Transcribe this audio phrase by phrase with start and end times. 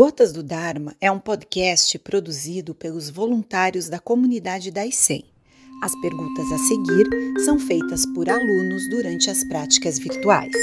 [0.00, 5.22] Gotas do Dharma é um podcast produzido pelos voluntários da comunidade da ICEM.
[5.82, 7.06] As perguntas a seguir
[7.44, 10.56] são feitas por alunos durante as práticas virtuais.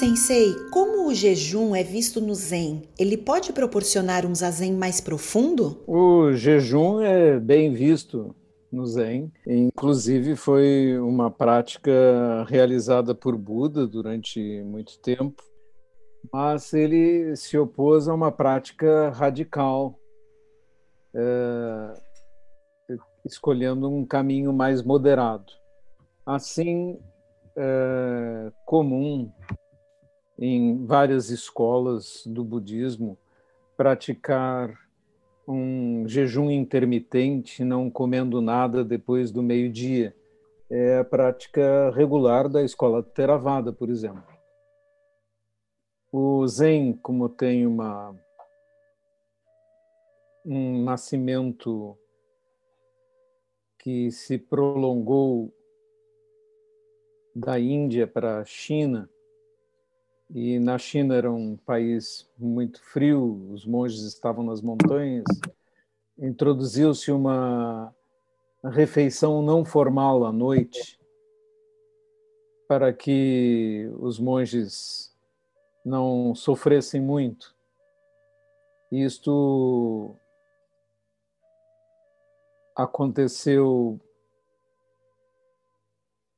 [0.00, 5.80] Sensei, como o jejum é visto no Zen, ele pode proporcionar um zazen mais profundo?
[5.86, 8.34] O jejum é bem visto
[8.72, 9.30] no Zen.
[9.46, 15.51] Inclusive, foi uma prática realizada por Buda durante muito tempo
[16.32, 19.98] mas ele se opôs a uma prática radical,
[21.14, 21.94] é,
[23.24, 25.52] escolhendo um caminho mais moderado.
[26.26, 26.98] Assim,
[27.56, 29.30] é comum
[30.38, 33.18] em várias escolas do budismo
[33.76, 34.76] praticar
[35.46, 40.14] um jejum intermitente, não comendo nada depois do meio-dia.
[40.70, 44.31] É a prática regular da escola Theravada, por exemplo.
[46.14, 48.14] O Zen, como tem uma,
[50.44, 51.96] um nascimento
[53.78, 55.50] que se prolongou
[57.34, 59.08] da Índia para a China,
[60.28, 65.24] e na China era um país muito frio, os monges estavam nas montanhas,
[66.18, 67.90] introduziu-se uma
[68.62, 71.00] refeição não formal à noite
[72.68, 75.11] para que os monges
[75.84, 77.54] não sofressem muito.
[78.90, 80.14] Isto
[82.76, 84.00] aconteceu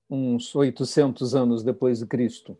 [0.09, 2.57] uns 800 anos depois de Cristo.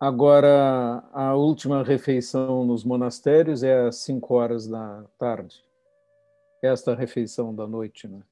[0.00, 5.64] Agora, a última refeição nos monastérios é às 5 horas da tarde.
[6.62, 8.22] Esta refeição da noite, né?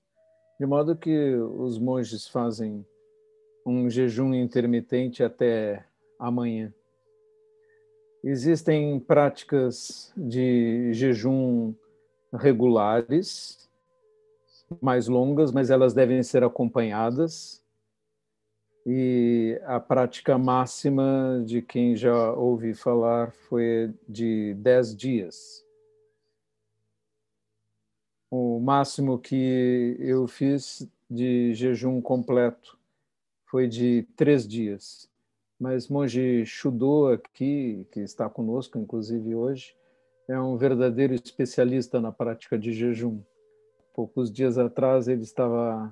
[0.58, 2.86] De modo que os monges fazem
[3.66, 5.84] um jejum intermitente até
[6.20, 6.72] amanhã.
[8.22, 11.74] Existem práticas de jejum
[12.32, 13.68] regulares,
[14.80, 17.62] mais longas, mas elas devem ser acompanhadas.
[18.86, 25.66] E a prática máxima de quem já ouvi falar foi de 10 dias.
[28.30, 32.75] O máximo que eu fiz de jejum completo
[33.56, 35.08] foi de três dias.
[35.58, 39.74] Mas monge Shudo aqui, que está conosco, inclusive hoje,
[40.28, 43.18] é um verdadeiro especialista na prática de jejum.
[43.94, 45.90] Poucos dias atrás ele estava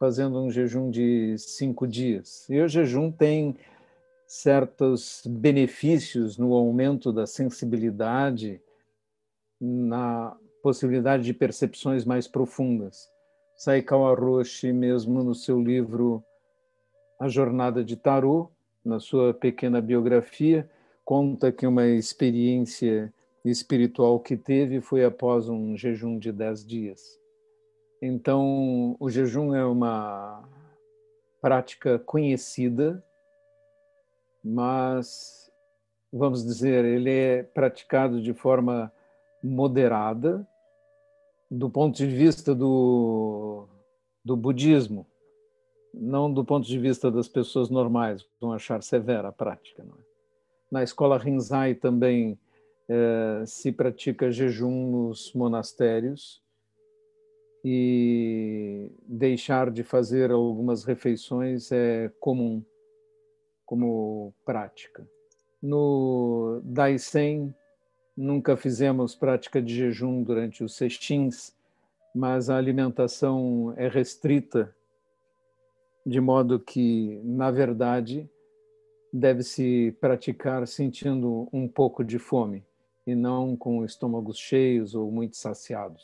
[0.00, 2.50] fazendo um jejum de cinco dias.
[2.50, 3.56] E o jejum tem
[4.26, 8.60] certos benefícios no aumento da sensibilidade,
[9.60, 13.08] na possibilidade de percepções mais profundas.
[13.54, 16.24] Saikawa Roshi, mesmo no seu livro
[17.22, 18.50] A Jornada de Tarot,
[18.84, 20.68] na sua pequena biografia,
[21.04, 27.00] conta que uma experiência espiritual que teve foi após um jejum de dez dias.
[28.02, 30.42] Então, o jejum é uma
[31.40, 33.00] prática conhecida,
[34.42, 35.48] mas,
[36.12, 38.92] vamos dizer, ele é praticado de forma
[39.40, 40.44] moderada,
[41.48, 43.68] do ponto de vista do,
[44.24, 45.06] do budismo,
[45.92, 49.82] não do ponto de vista das pessoas normais, vão achar severa a prática.
[49.82, 50.02] É?
[50.70, 52.38] Na escola Rinzai também
[52.88, 56.42] é, se pratica jejum nos monastérios
[57.64, 62.64] e deixar de fazer algumas refeições é comum
[63.64, 65.06] como prática.
[65.62, 67.54] No Daisen
[68.16, 71.56] Nunca fizemos prática de jejum durante os sextins,
[72.14, 74.74] mas a alimentação é restrita,
[76.04, 78.28] de modo que, na verdade,
[79.12, 82.64] deve-se praticar sentindo um pouco de fome
[83.06, 86.02] e não com estômagos cheios ou muito saciados.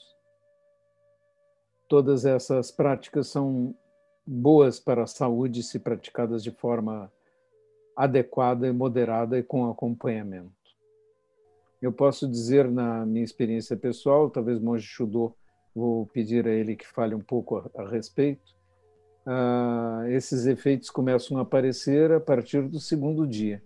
[1.88, 3.74] Todas essas práticas são
[4.26, 7.10] boas para a saúde se praticadas de forma
[7.96, 10.52] adequada e moderada e com acompanhamento.
[11.80, 15.34] Eu posso dizer, na minha experiência pessoal, talvez Monge Shudo,
[15.74, 18.57] vou pedir a ele que fale um pouco a, a respeito,
[19.28, 23.62] uh, esses efeitos começam a aparecer a partir do segundo dia.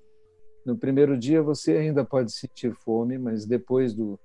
[0.67, 4.19] No primeiro dia você ainda pode sentir fome, mas depois do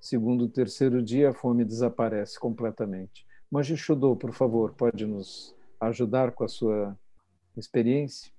[0.00, 3.26] segundo, terceiro dia a fome desaparece completamente.
[3.50, 6.98] Monge Shudo, por favor, pode nos ajudar com a sua
[7.56, 8.32] experiência?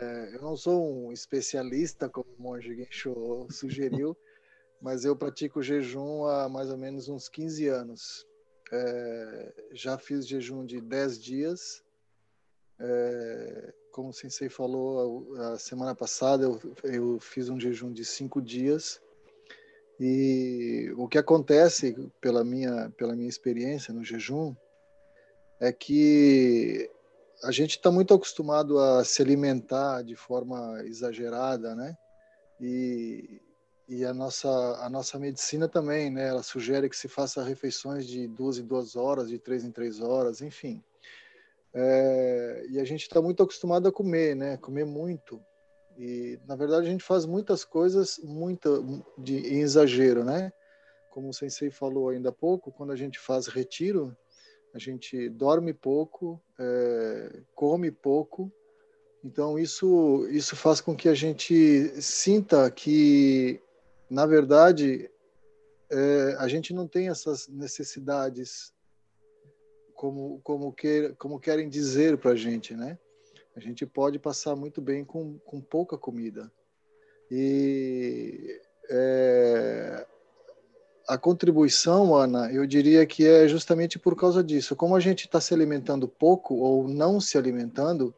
[0.00, 4.16] É, eu não sou um especialista, como o Monge Gensho sugeriu,
[4.80, 8.27] mas eu pratico jejum há mais ou menos uns 15 anos.
[8.70, 11.82] É, já fiz jejum de 10 dias,
[12.78, 18.40] é, como o Sensei falou, a semana passada eu, eu fiz um jejum de cinco
[18.40, 19.00] dias
[19.98, 24.54] e o que acontece pela minha, pela minha experiência no jejum
[25.58, 26.88] é que
[27.42, 31.96] a gente está muito acostumado a se alimentar de forma exagerada, né?
[32.60, 33.40] E,
[33.88, 34.48] e a nossa
[34.84, 36.28] a nossa medicina também, né?
[36.28, 40.00] Ela sugere que se faça refeições de duas em duas horas, de três em três
[40.00, 40.84] horas, enfim.
[41.72, 44.58] É, e a gente está muito acostumado a comer, né?
[44.58, 45.40] Comer muito.
[45.96, 50.52] E na verdade a gente faz muitas coisas muito de em exagero, né?
[51.10, 54.14] Como o sensei falou ainda há pouco, quando a gente faz retiro,
[54.74, 58.52] a gente dorme pouco, é, come pouco.
[59.24, 63.60] Então isso isso faz com que a gente sinta que
[64.10, 65.10] na verdade
[65.90, 68.72] é, a gente não tem essas necessidades
[69.94, 72.98] como como que, como querem dizer para a gente, né?
[73.56, 76.50] A gente pode passar muito bem com, com pouca comida
[77.30, 78.60] e
[78.90, 80.06] é,
[81.08, 84.76] a contribuição, Ana, eu diria que é justamente por causa disso.
[84.76, 88.14] Como a gente está se alimentando pouco ou não se alimentando,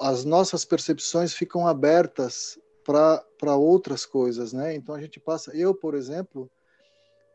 [0.00, 2.56] as nossas percepções ficam abertas
[2.88, 4.74] para outras coisas, né?
[4.74, 5.54] Então a gente passa.
[5.54, 6.50] Eu, por exemplo,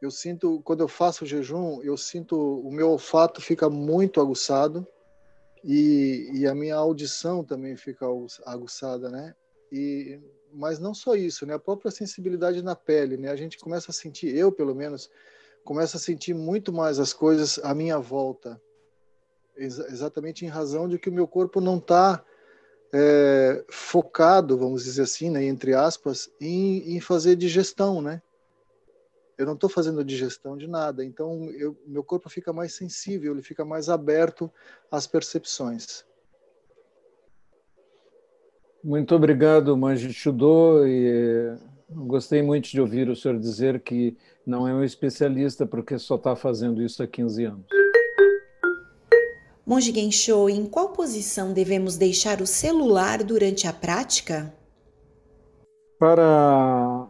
[0.01, 4.87] eu sinto quando eu faço jejum, eu sinto o meu olfato fica muito aguçado
[5.63, 8.07] e, e a minha audição também fica
[8.47, 9.35] aguçada, né?
[9.71, 10.19] E
[10.55, 11.53] mas não só isso, né?
[11.53, 13.29] A própria sensibilidade na pele, né?
[13.29, 15.09] A gente começa a sentir, eu pelo menos,
[15.63, 18.59] começo a sentir muito mais as coisas à minha volta,
[19.55, 22.23] Ex exatamente em razão de que o meu corpo não está
[22.93, 28.21] é, focado, vamos dizer assim, né, entre aspas, em, em fazer digestão, né?
[29.35, 33.41] Eu não estou fazendo digestão de nada, então eu, meu corpo fica mais sensível, ele
[33.41, 34.49] fica mais aberto
[34.91, 36.05] às percepções.
[38.83, 41.57] Muito obrigado, Manji Shudo, e eh,
[41.89, 44.15] gostei muito de ouvir o senhor dizer que
[44.45, 47.82] não é um especialista porque só está fazendo isso há 15 anos.
[49.65, 54.53] Monge Gensho, em qual posição devemos deixar o celular durante a prática?
[55.97, 57.07] Para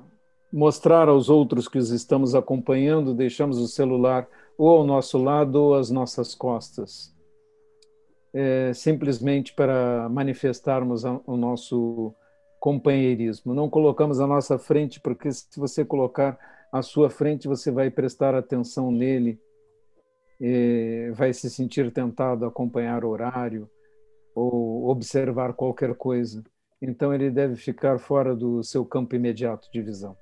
[0.51, 4.27] mostrar aos outros que os estamos acompanhando, deixamos o celular
[4.57, 7.13] ou ao nosso lado ou às nossas costas
[8.33, 12.13] é, simplesmente para manifestarmos o nosso
[12.59, 13.53] companheirismo.
[13.53, 16.37] Não colocamos a nossa frente, porque se você colocar
[16.71, 19.39] a sua frente, você vai prestar atenção nele,
[21.13, 23.69] vai se sentir tentado a acompanhar o horário
[24.35, 26.43] ou observar qualquer coisa.
[26.81, 30.17] Então ele deve ficar fora do seu campo imediato de visão.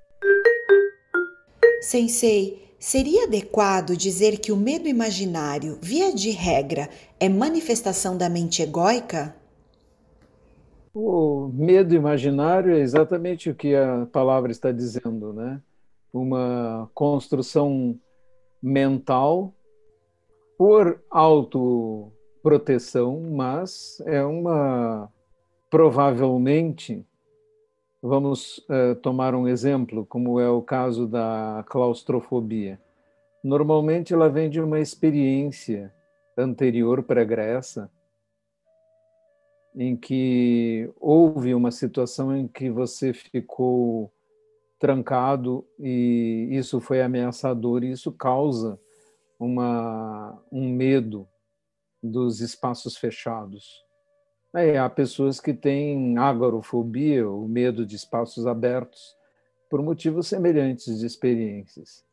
[1.80, 6.88] Sensei, Seria adequado dizer que o medo imaginário, via de regra,
[7.20, 9.36] é manifestação da mente egóica?
[10.92, 15.60] O medo imaginário é exatamente o que a palavra está dizendo, né?
[16.12, 17.96] Uma construção
[18.60, 19.54] mental
[20.56, 25.12] por autoproteção, mas é uma
[25.70, 27.04] provavelmente
[28.04, 32.80] Vamos uh, tomar um exemplo, como é o caso da claustrofobia.
[33.44, 35.94] Normalmente ela vem de uma experiência
[36.36, 37.88] anterior pregressa,
[39.76, 44.12] em que houve uma situação em que você ficou
[44.80, 48.80] trancado e isso foi ameaçador e isso causa
[49.44, 51.28] uma, um medo
[52.02, 53.82] dos espaços fechados.
[54.54, 59.16] É, há pessoas que têm agorofobia, o medo de espaços abertos,
[59.70, 62.04] por motivos semelhantes de experiências.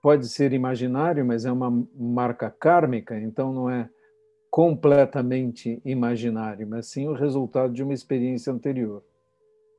[0.00, 3.88] Pode ser imaginário, mas é uma marca kármica, então não é
[4.50, 9.02] completamente imaginário, mas sim o resultado de uma experiência anterior.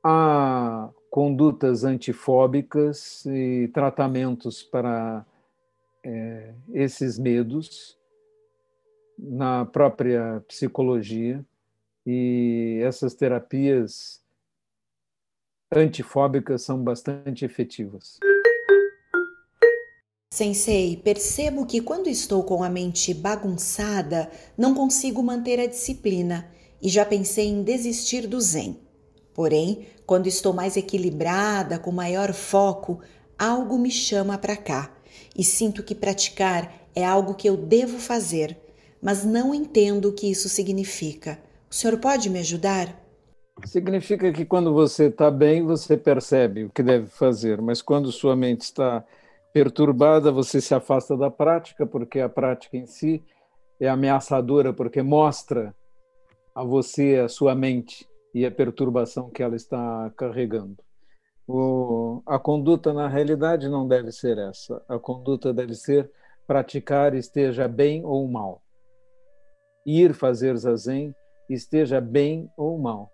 [0.04, 5.24] Há condutas antifóbicas e tratamentos para
[6.06, 7.98] é, esses medos
[9.18, 11.44] na própria psicologia
[12.06, 14.22] e essas terapias
[15.74, 18.20] antifóbicas são bastante efetivas.
[20.32, 26.48] Sensei, percebo que quando estou com a mente bagunçada, não consigo manter a disciplina
[26.80, 28.78] e já pensei em desistir do Zen.
[29.34, 33.00] Porém, quando estou mais equilibrada, com maior foco,
[33.36, 34.95] algo me chama para cá
[35.36, 38.56] e sinto que praticar é algo que eu devo fazer,
[39.02, 41.38] mas não entendo o que isso significa.
[41.70, 42.94] O senhor pode me ajudar?
[43.64, 48.36] Significa que quando você está bem, você percebe o que deve fazer, mas quando sua
[48.36, 49.04] mente está
[49.52, 53.22] perturbada, você se afasta da prática, porque a prática em si
[53.80, 55.74] é ameaçadora, porque mostra
[56.54, 60.76] a você, a sua mente e a perturbação que ela está carregando.
[61.48, 64.82] O, a conduta, na realidade, não deve ser essa.
[64.88, 66.10] A conduta deve ser
[66.46, 68.62] praticar, esteja bem ou mal.
[69.84, 71.14] Ir fazer zazen,
[71.48, 73.12] esteja bem ou mal.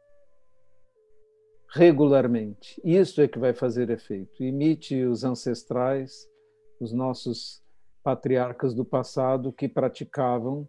[1.68, 2.80] Regularmente.
[2.84, 4.42] Isso é que vai fazer efeito.
[4.42, 6.28] Imite os ancestrais,
[6.80, 7.62] os nossos
[8.02, 10.68] patriarcas do passado que praticavam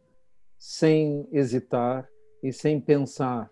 [0.58, 2.08] sem hesitar
[2.42, 3.52] e sem pensar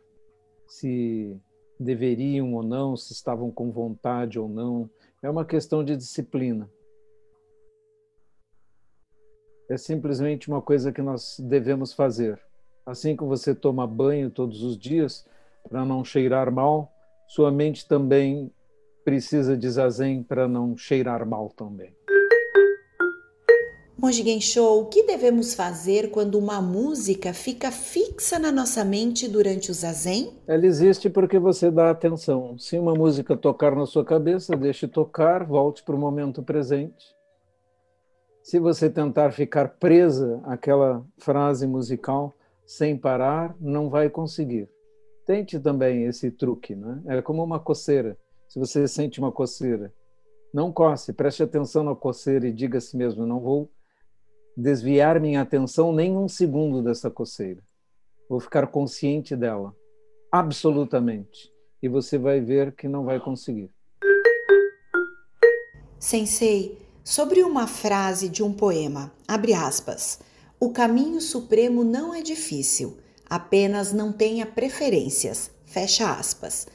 [0.68, 1.38] se
[1.82, 4.90] deveriam ou não, se estavam com vontade ou não.
[5.22, 6.70] É uma questão de disciplina.
[9.70, 12.42] É simplesmente uma coisa que nós devemos fazer.
[12.86, 15.26] Assim que você toma banho todos os dias,
[15.70, 16.92] para não cheirar mal,
[17.28, 18.52] sua mente também
[19.04, 21.96] precisa de zazen para não cheirar mal também.
[24.02, 29.70] Monge Gensho, o que devemos fazer quando uma música fica fixa na nossa mente durante
[29.70, 30.34] o zazen?
[30.48, 32.58] Ela existe porque você dá atenção.
[32.58, 37.16] Se uma música tocar na sua cabeça, deixe tocar, volte para o momento presente.
[38.42, 42.34] Se você tentar ficar presa àquela frase musical
[42.66, 44.68] sem parar, não vai conseguir.
[45.28, 47.04] Tente também esse truque, né?
[47.06, 48.18] É como uma coceira.
[48.48, 49.94] Se você sente uma coceira,
[50.52, 53.70] não coce, preste atenção na coceira e diga a si mesmo: não vou
[54.56, 57.62] desviar minha atenção nem um segundo dessa coceira.
[58.30, 59.76] Vou ficar consciente dela,
[60.32, 61.52] absolutamente.
[61.82, 63.72] E você vai ver que não vai conseguir.
[66.00, 70.20] Sensei, sobre uma frase de um poema, abre aspas.
[70.60, 72.98] O caminho supremo não é difícil,
[73.30, 75.52] apenas não tenha preferências.
[75.66, 76.68] Fecha aspas.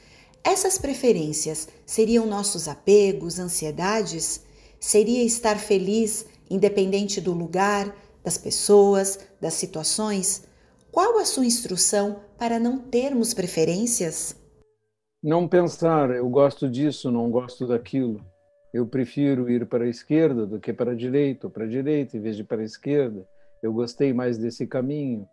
[0.43, 4.43] Essas preferências seriam nossos apegos, ansiedades?
[4.81, 10.47] Seria estar feliz independente do lugar, das pessoas, das situações?
[10.91, 14.35] Qual a sua instrução para não termos preferências?
[15.23, 18.25] Não pensar, eu gosto disso, não gosto daquilo.
[18.73, 22.17] Eu prefiro ir para a esquerda do que para a direita, ou para a direita
[22.17, 23.27] em vez de para a esquerda.
[23.63, 25.27] Eu gostei mais desse caminho.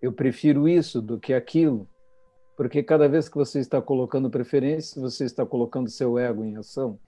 [0.00, 1.88] Eu prefiro isso do que aquilo.
[2.56, 6.98] Porque cada vez que você está colocando preferências, você está colocando seu ego em ação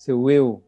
[0.00, 0.64] seu eu,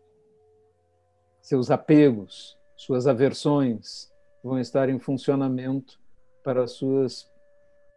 [1.41, 4.13] seus apegos, suas aversões
[4.45, 5.99] vão estar em funcionamento
[6.45, 7.27] para suas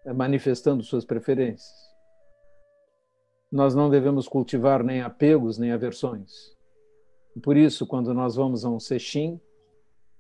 [0.06, 1.76] eh, manifestando suas preferências.
[3.52, 6.56] Nós não devemos cultivar nem apegos nem aversões.
[7.44, 9.38] Por isso, quando nós vamos a um sexim,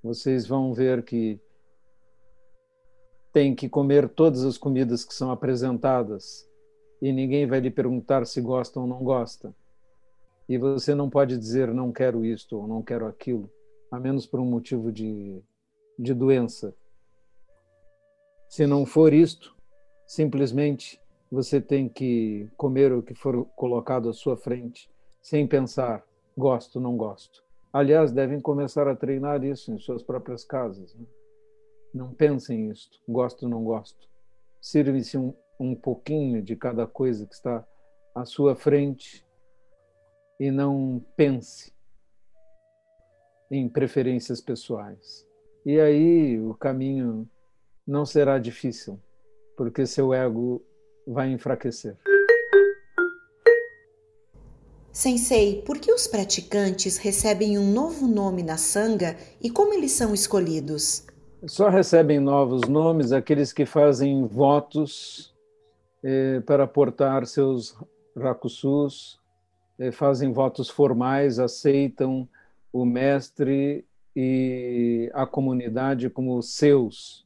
[0.03, 1.39] vocês vão ver que
[3.31, 6.45] tem que comer todas as comidas que são apresentadas
[7.01, 9.55] e ninguém vai lhe perguntar se gosta ou não gosta
[10.47, 13.49] e você não pode dizer não quero isto ou não quero aquilo,
[13.91, 15.41] a menos por um motivo de,
[15.97, 16.75] de doença.
[18.47, 19.55] Se não for isto,
[20.05, 24.89] simplesmente você tem que comer o que for colocado à sua frente,
[25.21, 26.05] sem pensar
[26.37, 27.43] gosto, não gosto.
[27.73, 30.93] Aliás, devem começar a treinar isso em suas próprias casas.
[30.95, 31.05] Né?
[31.93, 34.07] Não pensem isto, gosto, não gosto.
[34.61, 37.65] Sirve-se um, um pouquinho de cada coisa que está
[38.13, 39.24] à sua frente
[40.39, 41.73] e não pense
[43.49, 45.25] em preferências pessoais.
[45.65, 47.29] E aí o caminho
[47.87, 48.99] não será difícil,
[49.55, 50.61] porque seu ego
[51.07, 51.97] vai enfraquecer.
[54.91, 60.13] Sensei, por que os praticantes recebem um novo nome na sanga e como eles são
[60.13, 61.05] escolhidos?
[61.45, 65.35] Só recebem novos nomes aqueles que fazem votos
[66.01, 67.77] eh, para portar seus
[68.15, 69.19] rakusus
[69.91, 72.27] fazem votos formais, aceitam
[72.71, 77.25] o mestre e a comunidade como seus.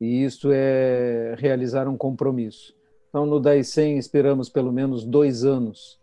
[0.00, 2.74] E isso é realizar um compromisso.
[3.08, 6.00] Então, no Daisen, esperamos pelo menos dois anos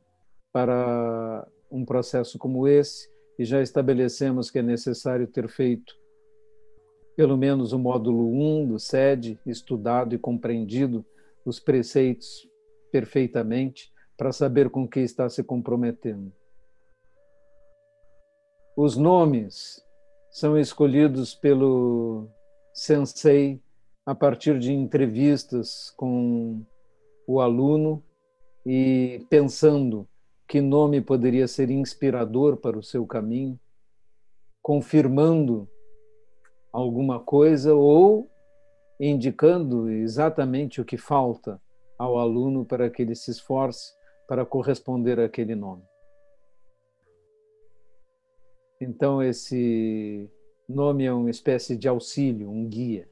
[0.52, 5.96] para um processo como esse e já estabelecemos que é necessário ter feito
[7.16, 11.04] pelo menos o módulo 1 do SED, estudado e compreendido
[11.44, 12.48] os preceitos
[12.92, 16.34] perfeitamente, para saber com que está se comprometendo.
[18.76, 19.84] Os nomes
[20.32, 22.28] são escolhidos pelo
[22.74, 23.62] sensei
[24.06, 26.64] a partir de entrevistas com
[27.28, 28.04] o aluno
[28.66, 30.08] e pensando
[30.48, 33.60] que nome poderia ser inspirador para o seu caminho,
[34.62, 35.68] confirmando
[36.72, 38.30] alguma coisa ou
[39.00, 41.62] indicando exatamente o que falta
[41.98, 43.97] ao aluno para que ele se esforce
[44.28, 45.84] para corresponder àquele nome.
[48.80, 50.30] Então, esse
[50.68, 53.10] nome é uma espécie de auxílio, um guia.